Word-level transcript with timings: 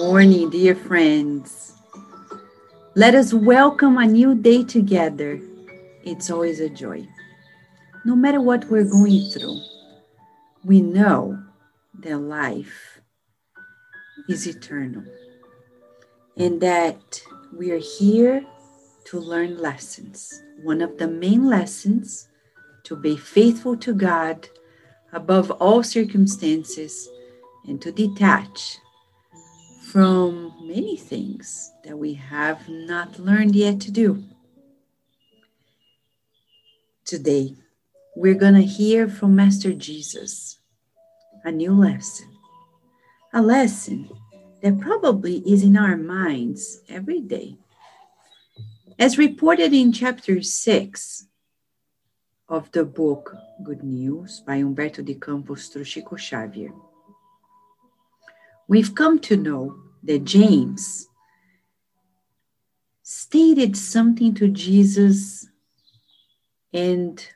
Morning, 0.00 0.48
dear 0.48 0.74
friends. 0.74 1.74
Let 2.94 3.14
us 3.14 3.34
welcome 3.34 3.98
a 3.98 4.06
new 4.06 4.34
day 4.34 4.64
together. 4.64 5.38
It's 6.04 6.30
always 6.30 6.58
a 6.58 6.70
joy. 6.70 7.06
No 8.06 8.16
matter 8.16 8.40
what 8.40 8.64
we're 8.70 8.88
going 8.88 9.30
through, 9.30 9.60
we 10.64 10.80
know 10.80 11.38
that 11.98 12.16
life 12.16 13.02
is 14.26 14.46
eternal 14.46 15.04
and 16.34 16.62
that 16.62 17.20
we 17.54 17.70
are 17.70 17.84
here 17.98 18.42
to 19.04 19.20
learn 19.20 19.58
lessons. 19.58 20.42
One 20.62 20.80
of 20.80 20.96
the 20.96 21.08
main 21.08 21.46
lessons 21.46 22.26
to 22.84 22.96
be 22.96 23.18
faithful 23.18 23.76
to 23.76 23.92
God 23.92 24.48
above 25.12 25.50
all 25.50 25.82
circumstances 25.82 27.06
and 27.68 27.82
to 27.82 27.92
detach 27.92 28.78
from 29.90 30.54
many 30.62 30.96
things 30.96 31.72
that 31.82 31.98
we 31.98 32.14
have 32.14 32.68
not 32.68 33.18
learned 33.18 33.56
yet 33.56 33.80
to 33.80 33.90
do. 33.90 34.22
Today, 37.04 37.56
we're 38.14 38.38
going 38.38 38.54
to 38.54 38.62
hear 38.62 39.08
from 39.08 39.34
Master 39.34 39.72
Jesus 39.72 40.60
a 41.42 41.50
new 41.50 41.72
lesson, 41.72 42.28
a 43.34 43.42
lesson 43.42 44.08
that 44.62 44.78
probably 44.78 45.38
is 45.38 45.64
in 45.64 45.76
our 45.76 45.96
minds 45.96 46.82
every 46.88 47.20
day. 47.20 47.56
As 48.96 49.18
reported 49.18 49.72
in 49.72 49.90
chapter 49.92 50.40
6 50.40 51.26
of 52.48 52.70
the 52.70 52.84
book 52.84 53.34
Good 53.64 53.82
News 53.82 54.40
by 54.46 54.60
Humberto 54.60 55.04
de 55.04 55.14
Campos 55.14 55.66
through 55.66 55.84
Chico 55.84 56.16
Xavier 56.16 56.70
we've 58.70 58.94
come 58.94 59.18
to 59.18 59.36
know 59.36 59.76
that 60.02 60.24
James 60.24 61.08
stated 63.02 63.76
something 63.76 64.34
to 64.34 64.48
Jesus 64.48 65.48
and 66.72 67.26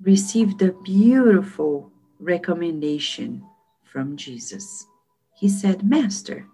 received 0.00 0.62
a 0.62 0.72
beautiful 0.72 1.92
recommendation 2.18 3.44
from 3.84 4.16
Jesus. 4.16 4.86
He 5.36 5.48
said, 5.48 5.88
Master, 5.88 6.46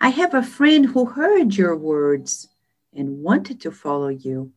I 0.00 0.10
have 0.10 0.34
a 0.34 0.42
friend 0.42 0.86
who 0.86 1.06
heard 1.06 1.54
your 1.54 1.76
words 1.76 2.48
and 2.94 3.22
wanted 3.22 3.60
to 3.62 3.70
follow 3.70 4.08
you. 4.08 4.52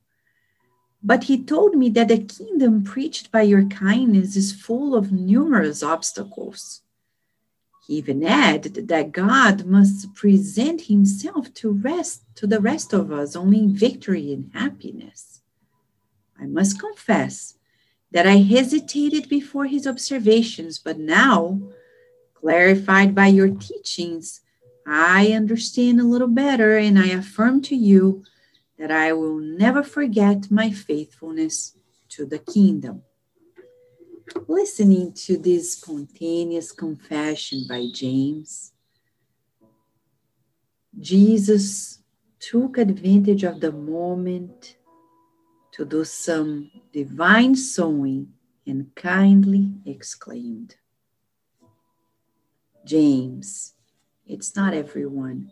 But 1.02 1.25
he 1.25 1.43
told 1.43 1.75
me 1.75 1.89
that 1.91 2.09
the 2.09 2.23
kingdom 2.23 2.83
preached 2.83 3.31
by 3.31 3.43
your 3.43 3.66
kindness 3.66 4.36
is 4.36 4.52
full 4.52 4.95
of 4.95 5.11
numerous 5.11 5.81
obstacles. 5.81 6.81
He 7.89 7.95
even 7.95 8.23
added 8.23 8.87
that 8.89 9.11
God 9.11 9.65
must 9.65 10.13
present 10.13 10.81
himself 10.81 11.51
to 11.55 11.71
rest 11.71 12.21
to 12.35 12.45
the 12.45 12.59
rest 12.59 12.93
of 12.93 13.11
us 13.11 13.35
only 13.35 13.57
in 13.57 13.75
victory 13.75 14.31
and 14.31 14.51
happiness. 14.53 15.41
I 16.39 16.45
must 16.45 16.79
confess 16.79 17.55
that 18.11 18.27
I 18.27 18.37
hesitated 18.37 19.27
before 19.27 19.65
his 19.65 19.87
observations, 19.87 20.77
but 20.77 20.99
now, 20.99 21.59
clarified 22.35 23.15
by 23.15 23.27
your 23.27 23.49
teachings, 23.49 24.41
I 24.85 25.31
understand 25.33 25.99
a 25.99 26.03
little 26.03 26.27
better, 26.27 26.77
and 26.77 26.99
I 26.99 27.07
affirm 27.07 27.63
to 27.63 27.75
you 27.75 28.23
that 28.77 28.91
I 28.91 29.13
will 29.13 29.39
never 29.39 29.81
forget 29.81 30.51
my 30.51 30.69
faithfulness 30.69 31.75
to 32.09 32.27
the 32.27 32.39
kingdom 32.39 33.02
listening 34.47 35.13
to 35.13 35.37
this 35.37 35.73
spontaneous 35.73 36.71
confession 36.71 37.65
by 37.67 37.85
James, 37.93 38.73
Jesus 40.99 41.99
took 42.39 42.77
advantage 42.77 43.43
of 43.43 43.59
the 43.59 43.71
moment 43.71 44.77
to 45.73 45.85
do 45.85 46.03
some 46.03 46.71
divine 46.91 47.55
sowing 47.55 48.33
and 48.65 48.93
kindly 48.95 49.71
exclaimed, 49.85 50.75
James, 52.85 53.73
it's 54.25 54.55
not 54.55 54.73
everyone 54.73 55.51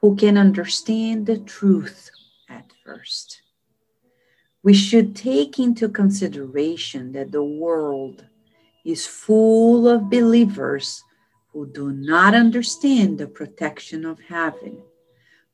who 0.00 0.16
can 0.16 0.38
understand 0.38 1.26
the 1.26 1.38
truth 1.38 2.10
at 2.48 2.70
first 2.84 3.42
we 4.68 4.74
should 4.74 5.16
take 5.16 5.58
into 5.58 5.88
consideration 5.88 7.10
that 7.12 7.32
the 7.32 7.42
world 7.42 8.26
is 8.84 9.06
full 9.06 9.88
of 9.88 10.10
believers 10.10 11.02
who 11.50 11.66
do 11.72 11.90
not 11.90 12.34
understand 12.34 13.16
the 13.16 13.26
protection 13.26 14.04
of 14.04 14.20
heaven, 14.20 14.76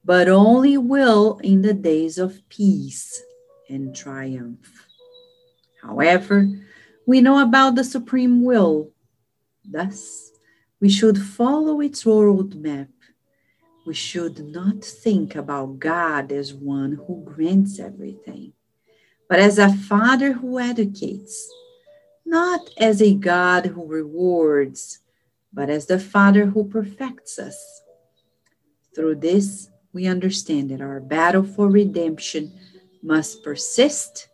but 0.05 0.27
only 0.27 0.77
will 0.77 1.39
in 1.45 1.63
the 1.63 1.73
days 1.73 2.19
of 2.19 2.43
peace 2.49 3.23
and 3.71 3.95
triumph. 3.95 4.85
However, 5.81 6.51
we 7.07 7.21
know 7.21 7.41
about 7.41 7.77
the 7.77 7.85
supreme 7.85 8.43
will. 8.43 8.91
Thus, 9.65 10.33
we 10.81 10.89
should 10.89 11.19
follow 11.19 11.81
its 11.81 12.03
roadmap. 12.03 12.89
We 13.87 13.95
should 13.95 14.41
not 14.41 14.85
think 14.85 15.37
about 15.37 15.79
God 15.79 16.33
as 16.33 16.53
one 16.53 16.99
who 17.07 17.23
grants 17.25 17.79
everything 17.79 18.55
but 19.29 19.39
as 19.39 19.59
a 19.59 19.73
father 19.73 20.33
who 20.33 20.59
educates, 20.59 21.51
not 22.27 22.69
as 22.79 23.01
a 23.01 23.15
God 23.15 23.67
who 23.67 23.87
rewards, 23.87 25.01
but 25.53 25.71
as 25.71 25.87
the 25.87 25.99
Father 26.01 26.47
who 26.47 26.65
perfects 26.65 27.39
us. 27.39 27.83
Through 28.95 29.17
this, 29.17 29.71
we 29.93 30.07
understand 30.07 30.71
that 30.71 30.81
our 30.81 31.01
battle 31.01 31.45
for 31.45 31.69
redemption 31.69 32.53
must 33.03 33.45
persist 33.45 34.29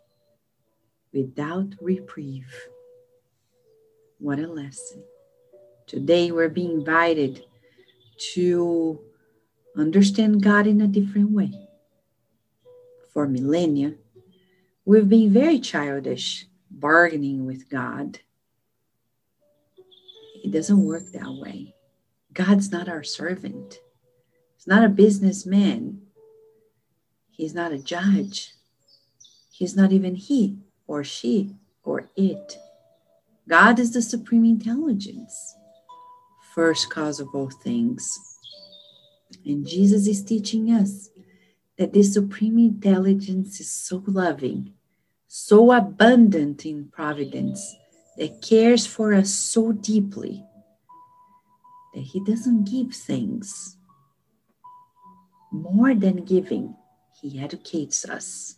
without 1.12 1.74
reprieve. 1.80 2.68
What 4.18 4.38
a 4.38 4.46
lesson. 4.46 5.02
Today, 5.86 6.30
we're 6.30 6.48
being 6.48 6.72
invited 6.72 7.44
to 8.34 9.00
understand 9.76 10.42
God 10.42 10.66
in 10.66 10.80
a 10.80 10.86
different 10.86 11.30
way. 11.30 11.52
For 13.12 13.26
millennia, 13.26 13.94
We've 14.90 15.08
been 15.08 15.32
very 15.32 15.60
childish, 15.60 16.46
bargaining 16.68 17.46
with 17.46 17.70
God. 17.70 18.18
It 20.42 20.50
doesn't 20.50 20.84
work 20.84 21.04
that 21.12 21.32
way. 21.40 21.76
God's 22.32 22.72
not 22.72 22.88
our 22.88 23.04
servant. 23.04 23.78
He's 24.56 24.66
not 24.66 24.82
a 24.82 24.88
businessman. 24.88 26.02
He's 27.30 27.54
not 27.54 27.70
a 27.70 27.78
judge. 27.78 28.54
He's 29.52 29.76
not 29.76 29.92
even 29.92 30.16
he 30.16 30.58
or 30.88 31.04
she 31.04 31.54
or 31.84 32.10
it. 32.16 32.58
God 33.48 33.78
is 33.78 33.92
the 33.92 34.02
supreme 34.02 34.44
intelligence, 34.44 35.54
first 36.52 36.90
cause 36.90 37.20
of 37.20 37.28
all 37.32 37.50
things. 37.62 38.12
And 39.46 39.64
Jesus 39.64 40.08
is 40.08 40.24
teaching 40.24 40.72
us 40.72 41.10
that 41.78 41.92
this 41.92 42.12
supreme 42.12 42.58
intelligence 42.58 43.60
is 43.60 43.70
so 43.70 44.02
loving 44.08 44.74
so 45.32 45.70
abundant 45.70 46.66
in 46.66 46.88
providence, 46.88 47.76
that 48.18 48.42
cares 48.42 48.84
for 48.84 49.14
us 49.14 49.30
so 49.30 49.70
deeply 49.70 50.44
that 51.94 52.00
He 52.00 52.18
doesn't 52.24 52.68
give 52.68 52.92
things. 52.92 53.76
More 55.52 55.94
than 55.94 56.24
giving, 56.24 56.74
He 57.22 57.38
educates 57.38 58.04
us, 58.04 58.56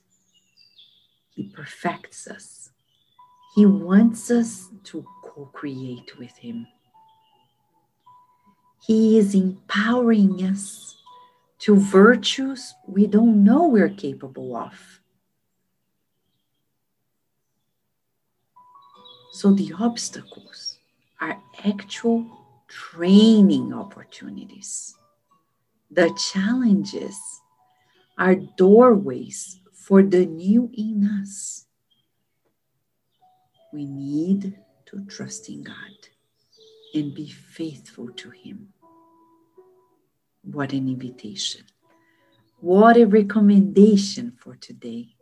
He 1.34 1.50
perfects 1.50 2.26
us. 2.26 2.70
He 3.54 3.66
wants 3.66 4.30
us 4.30 4.70
to 4.84 5.04
co 5.22 5.50
create 5.52 6.18
with 6.18 6.34
Him. 6.38 6.66
He 8.86 9.18
is 9.18 9.34
empowering 9.34 10.42
us 10.42 10.96
to 11.58 11.76
virtues 11.76 12.72
we 12.88 13.06
don't 13.06 13.44
know 13.44 13.68
we're 13.68 13.90
capable 13.90 14.56
of. 14.56 15.01
So 19.32 19.50
the 19.50 19.72
obstacles 19.80 20.78
are 21.18 21.42
actual 21.64 22.26
training 22.68 23.72
opportunities. 23.72 24.94
The 25.90 26.14
challenges 26.32 27.18
are 28.18 28.34
doorways 28.34 29.58
for 29.72 30.02
the 30.02 30.26
new 30.26 30.70
in 30.74 31.08
us. 31.22 31.64
We 33.72 33.86
need 33.86 34.54
to 34.84 35.04
trust 35.06 35.48
in 35.48 35.62
God 35.62 36.08
and 36.94 37.14
be 37.14 37.30
faithful 37.30 38.10
to 38.10 38.28
Him. 38.28 38.68
What 40.42 40.74
an 40.74 40.88
invitation! 40.88 41.62
What 42.60 42.98
a 42.98 43.06
recommendation 43.06 44.32
for 44.38 44.56
today. 44.56 45.16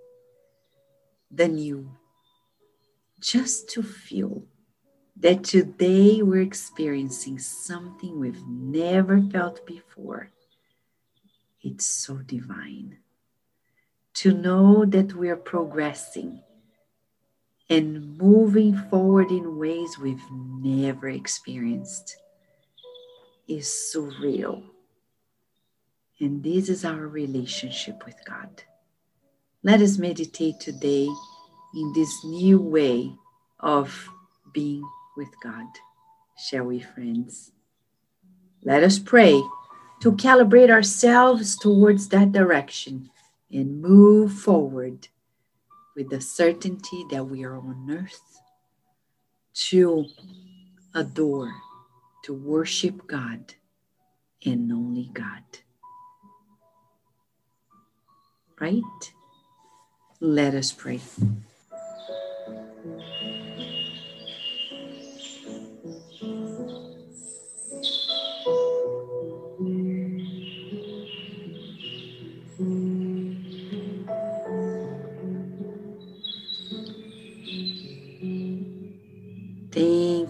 The 1.31 1.47
new 1.47 1.97
just 3.21 3.69
to 3.71 3.83
feel 3.83 4.45
that 5.17 5.45
today 5.45 6.23
we're 6.23 6.41
experiencing 6.41 7.39
something 7.39 8.19
we've 8.19 8.47
never 8.47 9.21
felt 9.21 9.67
before. 9.67 10.31
It's 11.63 11.85
so 11.85 12.17
divine 12.17 12.99
to 14.15 14.33
know 14.33 14.85
that 14.87 15.15
we 15.15 15.29
are 15.29 15.37
progressing 15.37 16.43
and 17.69 18.19
moving 18.19 18.77
forward 18.91 19.31
in 19.31 19.59
ways 19.59 19.99
we've 19.99 20.25
never 20.33 21.09
experienced 21.09 22.17
is 23.47 23.67
surreal. 23.95 24.65
And 26.19 26.43
this 26.43 26.69
is 26.69 26.85
our 26.85 27.07
relationship 27.07 28.05
with 28.05 28.17
God. 28.27 28.65
Let 29.63 29.81
us 29.81 29.99
meditate 29.99 30.59
today 30.61 31.09
in 31.75 31.93
this 31.93 32.25
new 32.25 32.61
way 32.61 33.15
of 33.61 34.09
being 34.53 34.89
with 35.17 35.29
God. 35.43 35.67
Shall 36.37 36.65
we, 36.65 36.81
friends? 36.81 37.53
Let 38.63 38.83
us 38.83 38.99
pray 38.99 39.41
to 40.01 40.13
calibrate 40.13 40.71
ourselves 40.71 41.57
towards 41.59 42.09
that 42.09 42.33
direction 42.33 43.11
and 43.53 43.81
move 43.83 44.33
forward 44.33 45.09
with 45.95 46.11
the 46.11 46.21
certainty 46.21 47.05
that 47.11 47.25
we 47.25 47.45
are 47.45 47.57
on 47.57 47.89
earth 47.91 48.41
to 49.53 50.07
adore, 50.95 51.53
to 52.25 52.33
worship 52.33 53.07
God 53.07 53.55
and 54.45 54.73
only 54.73 55.11
God. 55.13 55.45
Right? 58.59 58.83
Let 60.21 60.55
us 60.55 60.73
pray. 60.73 61.01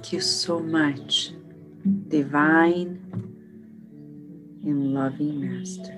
Thank 0.00 0.14
you 0.14 0.20
so 0.22 0.58
much, 0.60 1.32
divine 2.08 3.04
and 4.64 4.94
loving 4.94 5.42
Master. 5.44 5.92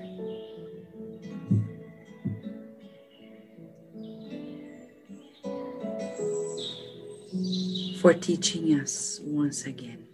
For 8.01 8.13
teaching 8.13 8.77
us 8.77 9.21
once 9.23 9.63
again. 9.63 10.05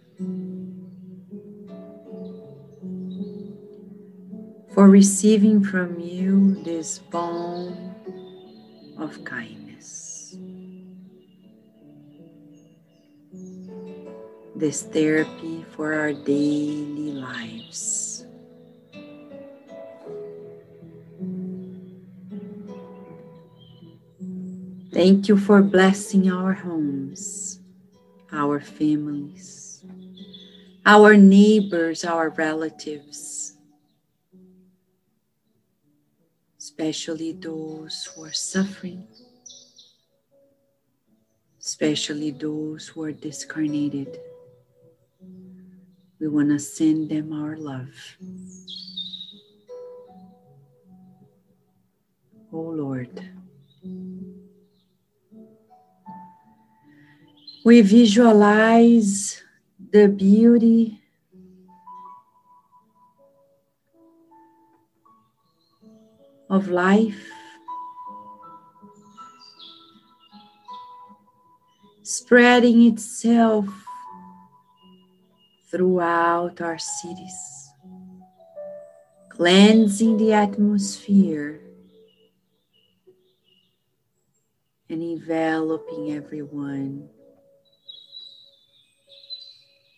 For 4.72 4.88
receiving 4.88 5.64
from 5.64 5.98
you 5.98 6.62
this 6.62 7.00
balm 7.00 7.96
of 8.98 9.24
kindness. 9.24 9.59
This 14.60 14.82
therapy 14.82 15.64
for 15.72 15.94
our 15.94 16.12
daily 16.12 17.16
lives. 17.16 18.26
Thank 24.92 25.28
you 25.28 25.38
for 25.38 25.62
blessing 25.62 26.30
our 26.30 26.52
homes, 26.52 27.60
our 28.32 28.60
families, 28.60 29.82
our 30.84 31.16
neighbors, 31.16 32.04
our 32.04 32.28
relatives, 32.28 33.54
especially 36.58 37.32
those 37.32 38.10
who 38.12 38.24
are 38.24 38.32
suffering, 38.32 39.08
especially 41.58 42.30
those 42.32 42.88
who 42.88 43.04
are 43.04 43.12
discarnated. 43.12 44.20
We 46.20 46.28
want 46.28 46.50
to 46.50 46.58
send 46.58 47.08
them 47.08 47.32
our 47.32 47.56
love. 47.56 47.88
Oh 52.52 52.60
Lord. 52.60 53.26
We 57.64 57.80
visualize 57.80 59.42
the 59.92 60.08
beauty 60.08 61.00
of 66.50 66.68
life 66.68 67.30
spreading 72.02 72.82
itself 72.86 73.66
throughout 75.70 76.60
our 76.60 76.78
cities, 76.78 77.72
cleansing 79.28 80.16
the 80.16 80.32
atmosphere 80.32 81.60
and 84.88 85.02
enveloping 85.02 86.12
everyone 86.12 87.08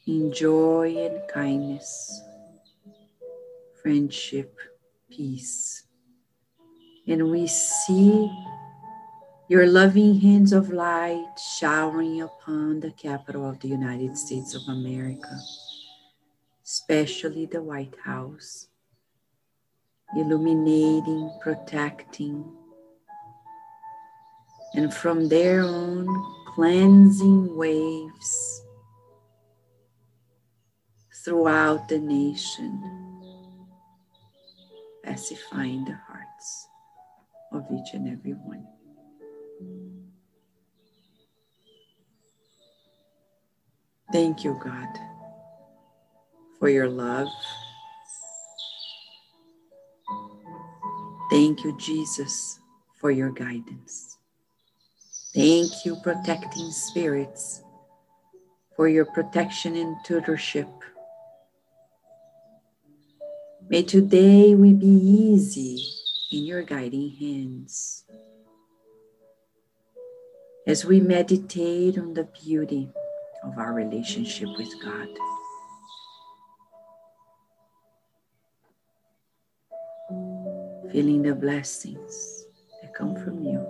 in 0.07 0.33
joy 0.33 0.95
and 0.99 1.21
kindness, 1.29 2.21
friendship, 3.81 4.59
peace. 5.11 5.85
And 7.07 7.31
we 7.31 7.47
see 7.47 8.31
your 9.53 9.67
loving 9.67 10.19
hands 10.19 10.53
of 10.53 10.71
light 10.71 11.37
showering 11.59 12.23
upon 12.23 12.81
the 12.81 12.91
capital 12.93 13.47
of 13.47 13.61
the 13.61 13.69
United 13.69 14.17
States 14.17 14.55
of 14.55 14.63
America 14.69 15.37
especially 16.65 17.45
the 17.45 17.63
White 17.63 17.95
House, 18.03 18.69
illuminating, 20.17 21.31
protecting, 21.43 22.45
and 24.75 24.95
from 24.95 25.29
there 25.29 25.63
on, 25.65 26.07
cleansing 26.55 27.55
waves 27.55 28.63
throughout 31.23 31.89
the 31.89 31.99
nation, 31.99 32.73
pacifying 35.05 35.85
the 35.85 35.99
hearts 36.09 36.69
of 37.53 37.67
each 37.71 37.93
and 37.93 38.09
every 38.09 38.33
one. 38.33 38.67
Thank 44.13 44.45
you, 44.45 44.61
God 44.63 44.89
for 46.63 46.69
your 46.69 46.89
love. 46.89 47.27
Thank 51.29 51.65
you, 51.65 51.77
Jesus, 51.77 52.61
for 53.01 53.11
your 53.11 53.31
guidance. 53.31 54.17
Thank 55.35 55.85
you, 55.85 55.97
protecting 56.05 56.71
spirits, 56.71 57.65
for 58.77 58.87
your 58.87 59.07
protection 59.07 59.75
and 59.75 59.97
tutorship. 60.07 60.71
May 63.69 63.83
today 63.83 64.55
we 64.55 64.73
be 64.73 64.87
easy 64.87 65.85
in 66.31 66.45
your 66.45 66.63
guiding 66.63 67.11
hands 67.11 68.05
as 70.67 70.85
we 70.85 71.01
meditate 71.01 71.99
on 71.99 72.15
the 72.15 72.25
beauty 72.25 72.91
of 73.43 73.59
our 73.59 73.73
relationship 73.73 74.49
with 74.57 74.73
God. 74.83 75.09
feeling 80.93 81.23
the 81.23 81.35
blessings 81.35 82.45
that 82.83 82.93
come 82.93 83.17
from 83.17 83.43
you. 83.43 83.67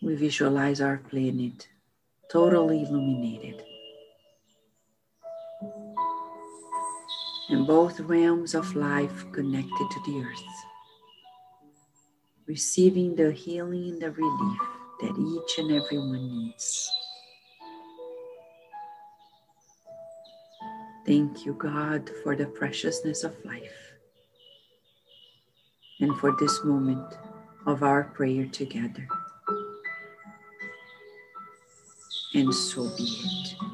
We 0.00 0.14
visualize 0.14 0.80
our 0.80 0.96
planet 0.96 1.68
totally 2.32 2.84
illuminated. 2.84 3.62
And 7.50 7.66
both 7.66 8.00
realms 8.00 8.54
of 8.54 8.74
life 8.74 9.30
connected 9.32 9.86
to 9.90 10.00
the 10.06 10.24
earth, 10.24 10.73
receiving 12.46 13.16
the 13.16 13.32
healing 13.32 13.90
and 13.92 14.02
the 14.02 14.10
relief 14.10 14.58
that 15.00 15.16
each 15.18 15.58
and 15.58 15.72
everyone 15.72 16.28
needs. 16.28 16.90
Thank 21.06 21.44
you, 21.44 21.52
God, 21.54 22.10
for 22.22 22.34
the 22.34 22.46
preciousness 22.46 23.24
of 23.24 23.34
life 23.44 23.92
and 26.00 26.16
for 26.18 26.34
this 26.38 26.64
moment 26.64 27.18
of 27.66 27.82
our 27.82 28.04
prayer 28.04 28.46
together. 28.46 29.06
And 32.34 32.52
so 32.54 32.84
be 32.96 33.04
it. 33.04 33.73